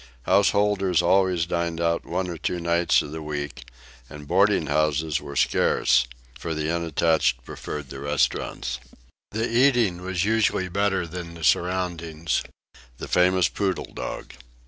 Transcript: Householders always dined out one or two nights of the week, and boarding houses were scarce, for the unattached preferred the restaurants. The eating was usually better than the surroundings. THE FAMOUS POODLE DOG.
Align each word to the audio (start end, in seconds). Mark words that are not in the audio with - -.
Householders 0.23 1.03
always 1.03 1.45
dined 1.45 1.79
out 1.79 2.07
one 2.07 2.27
or 2.27 2.35
two 2.39 2.59
nights 2.59 3.03
of 3.03 3.11
the 3.11 3.21
week, 3.21 3.69
and 4.09 4.27
boarding 4.27 4.65
houses 4.65 5.21
were 5.21 5.35
scarce, 5.35 6.07
for 6.39 6.55
the 6.55 6.73
unattached 6.75 7.45
preferred 7.45 7.89
the 7.91 7.99
restaurants. 7.99 8.79
The 9.29 9.47
eating 9.47 10.01
was 10.01 10.25
usually 10.25 10.69
better 10.69 11.05
than 11.05 11.35
the 11.35 11.43
surroundings. 11.43 12.41
THE 12.97 13.07
FAMOUS 13.07 13.49
POODLE 13.49 13.91
DOG. 13.93 14.33